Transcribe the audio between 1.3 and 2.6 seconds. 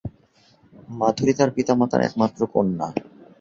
তার পিতামাতার একমাত্র